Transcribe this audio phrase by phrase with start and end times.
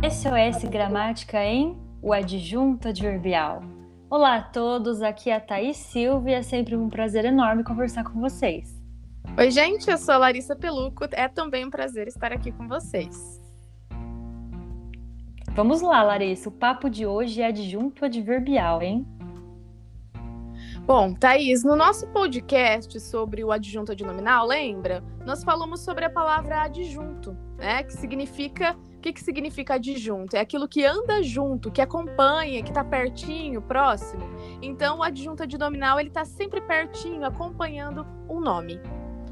[0.00, 3.62] SOS Gramática em O Adjunto Adverbial.
[4.08, 8.04] Olá a todos, aqui é a Thaís Silva e é sempre um prazer enorme conversar
[8.04, 8.80] com vocês.
[9.36, 13.42] Oi, gente, eu sou a Larissa Peluco, é também um prazer estar aqui com vocês.
[15.52, 19.04] Vamos lá, Larissa, o papo de hoje é adjunto adverbial, hein?
[20.88, 25.04] Bom, Thaís, no nosso podcast sobre o adjunto adnominal, lembra?
[25.22, 27.82] Nós falamos sobre a palavra adjunto, né?
[27.82, 28.74] Que significa.
[28.96, 30.34] O que, que significa adjunto?
[30.34, 34.22] É aquilo que anda junto, que acompanha, que está pertinho, próximo.
[34.62, 38.80] Então, o adjunto adnominal, ele está sempre pertinho, acompanhando um nome.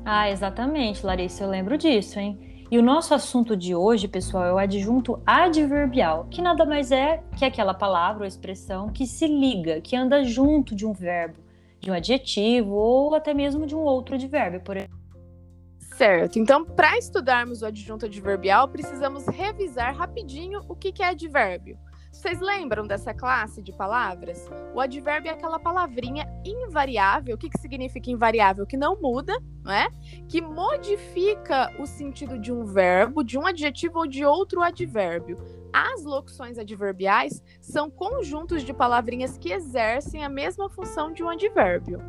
[0.04, 2.38] Ah, exatamente, Larissa, eu lembro disso, hein?
[2.70, 7.22] E o nosso assunto de hoje, pessoal, é o adjunto adverbial, que nada mais é
[7.34, 11.45] que aquela palavra ou expressão que se liga, que anda junto de um verbo
[11.86, 14.98] de um adjetivo ou até mesmo de um outro advérbio, por exemplo.
[15.94, 16.38] Certo.
[16.38, 21.78] Então, para estudarmos o adjunto adverbial, precisamos revisar rapidinho o que, é advérbio.
[22.12, 24.50] Vocês lembram dessa classe de palavras?
[24.74, 27.34] O advérbio é aquela palavrinha invariável.
[27.34, 28.66] O que, que significa invariável?
[28.66, 29.88] Que não muda, não é?
[30.28, 35.38] Que modifica o sentido de um verbo, de um adjetivo ou de outro advérbio.
[35.72, 42.00] As locuções adverbiais são conjuntos de palavrinhas que exercem a mesma função de um advérbio.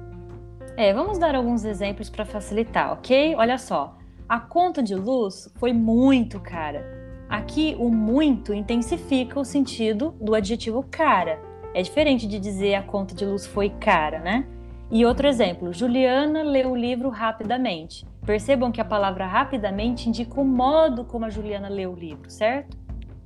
[0.75, 3.35] É, vamos dar alguns exemplos para facilitar, ok?
[3.35, 3.97] Olha só,
[4.29, 6.85] a conta de luz foi muito cara.
[7.29, 11.41] Aqui, o muito intensifica o sentido do adjetivo cara.
[11.77, 14.47] É diferente de dizer a conta de luz foi cara, né?
[14.89, 18.03] E outro exemplo, Juliana leu o livro rapidamente.
[18.25, 22.75] Percebam que a palavra rapidamente indica o modo como a Juliana leu o livro, certo?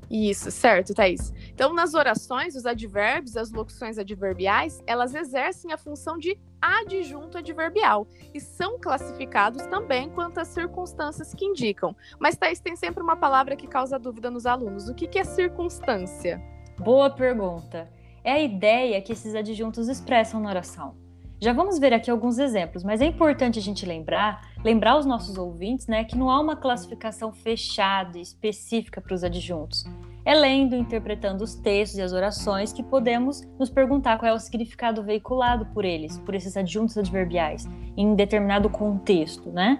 [0.10, 1.34] Isso, certo, Thaís.
[1.54, 8.06] Então, nas orações, os advérbios, as locuções adverbiais, elas exercem a função de adjunto adverbial
[8.34, 11.96] e são classificados também quanto às circunstâncias que indicam.
[12.20, 14.90] Mas, Thaís, tem sempre uma palavra que causa dúvida nos alunos.
[14.90, 16.42] O que, que é circunstância?
[16.78, 18.01] Boa pergunta.
[18.24, 20.96] É a ideia que esses adjuntos expressam na oração.
[21.44, 25.40] Já vamos ver aqui alguns exemplos, mas é importante a gente lembrar, lembrar os nossos
[25.40, 29.84] ouvintes, né, que não há uma classificação fechada e específica para os adjuntos.
[30.24, 34.40] É lendo, interpretando os textos e as orações que podemos nos perguntar qual é o
[34.40, 37.68] significado veiculado por eles, por esses adjuntos adverbiais,
[37.98, 39.80] em determinado contexto, né?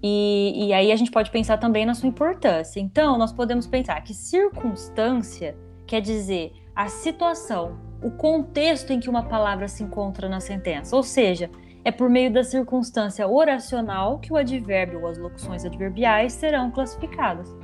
[0.00, 2.78] E, e aí a gente pode pensar também na sua importância.
[2.78, 5.56] Então, nós podemos pensar que circunstância
[5.88, 11.02] quer dizer a situação o contexto em que uma palavra se encontra na sentença, ou
[11.02, 11.50] seja,
[11.84, 17.54] é por meio da circunstância oracional que o advérbio ou as locuções adverbiais serão classificadas.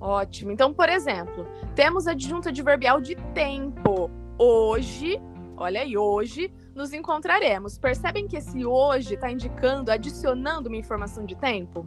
[0.00, 0.50] Ótimo.
[0.50, 4.10] Então, por exemplo, temos adjunto adverbial de tempo.
[4.38, 5.20] Hoje,
[5.56, 7.78] olha aí, hoje nos encontraremos.
[7.78, 11.86] Percebem que esse hoje está indicando, adicionando uma informação de tempo?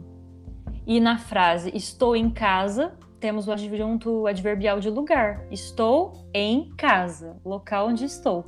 [0.86, 5.46] E na frase estou em casa, temos o adjunto adverbial de lugar.
[5.50, 8.44] Estou em casa, local onde estou.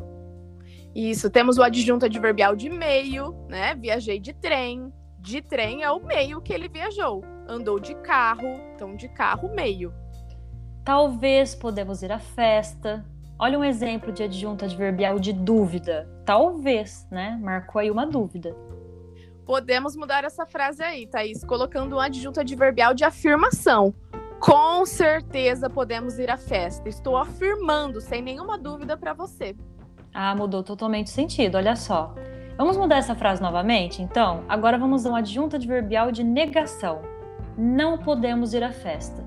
[0.94, 3.74] Isso, temos o adjunto adverbial de meio, né?
[3.74, 4.92] Viajei de trem.
[5.20, 7.24] De trem é o meio que ele viajou.
[7.46, 9.92] Andou de carro, então de carro, meio.
[10.84, 13.04] Talvez podemos ir à festa.
[13.38, 16.08] Olha um exemplo de adjunto adverbial de dúvida.
[16.24, 17.38] Talvez, né?
[17.40, 18.56] Marcou aí uma dúvida.
[19.46, 23.94] Podemos mudar essa frase aí, Thaís, colocando um adjunto adverbial de afirmação.
[24.40, 26.88] Com certeza podemos ir à festa.
[26.88, 29.56] Estou afirmando, sem nenhuma dúvida, para você.
[30.14, 32.14] Ah, mudou totalmente o sentido, olha só.
[32.56, 34.44] Vamos mudar essa frase novamente, então?
[34.48, 37.02] Agora vamos a um adjunto adverbial de negação.
[37.56, 39.26] Não podemos ir à festa.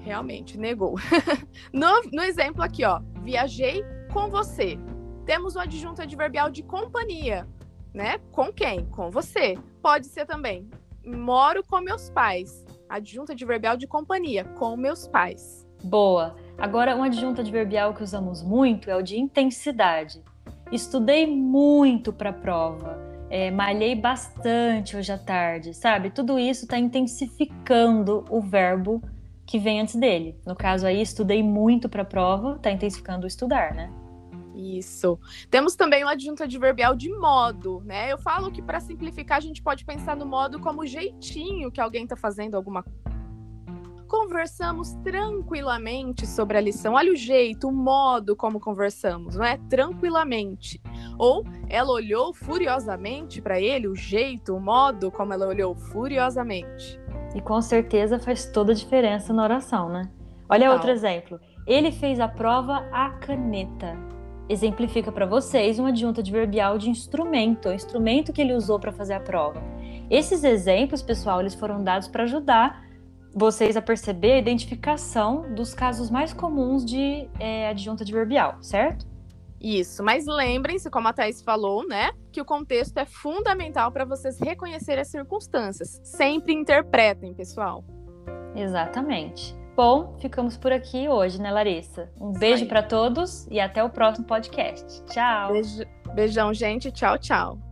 [0.00, 0.96] Realmente, negou.
[1.72, 3.00] no, no exemplo aqui, ó.
[3.22, 4.76] Viajei com você.
[5.24, 7.46] Temos o adjunto adverbial de companhia,
[7.94, 8.18] né?
[8.32, 8.86] Com quem?
[8.86, 9.56] Com você.
[9.80, 10.68] Pode ser também.
[11.04, 15.66] Moro com meus pais adjunto adverbial de companhia, com meus pais.
[15.82, 16.36] Boa.
[16.58, 20.22] Agora, um adjunto adverbial que usamos muito é o de intensidade.
[20.70, 22.98] Estudei muito para a prova,
[23.30, 26.10] é, malhei bastante hoje à tarde, sabe?
[26.10, 29.00] Tudo isso está intensificando o verbo
[29.46, 30.36] que vem antes dele.
[30.46, 33.90] No caso aí, estudei muito para a prova, está intensificando o estudar, né?
[34.60, 35.18] Isso.
[35.50, 38.12] Temos também o adjunto adverbial de modo, né?
[38.12, 42.04] Eu falo que para simplificar a gente pode pensar no modo como jeitinho que alguém
[42.04, 42.84] está fazendo alguma
[44.10, 46.94] conversamos tranquilamente sobre a lição.
[46.94, 49.56] Olha o jeito, o modo como conversamos, não é?
[49.68, 50.82] Tranquilamente.
[51.16, 57.00] Ou ela olhou furiosamente para ele, o jeito, o modo como ela olhou furiosamente.
[57.36, 60.10] E com certeza faz toda a diferença na oração, né?
[60.48, 61.38] Olha outro exemplo.
[61.64, 63.96] Ele fez a prova à caneta
[64.50, 69.14] exemplifica para vocês um adjunto adverbial de instrumento, o instrumento que ele usou para fazer
[69.14, 69.62] a prova.
[70.10, 72.84] Esses exemplos, pessoal, eles foram dados para ajudar
[73.32, 79.06] vocês a perceber a identificação dos casos mais comuns de é, adjunta adverbial, certo?
[79.60, 84.40] Isso, mas lembrem-se, como a Thais falou, né, que o contexto é fundamental para vocês
[84.40, 86.00] reconhecerem as circunstâncias.
[86.02, 87.84] Sempre interpretem, pessoal.
[88.56, 89.59] Exatamente.
[89.80, 92.10] Bom, ficamos por aqui hoje, né, Larissa?
[92.20, 95.02] Um beijo para todos e até o próximo podcast.
[95.06, 95.52] Tchau.
[95.54, 96.92] Beijo, beijão, gente.
[96.92, 97.69] Tchau, tchau.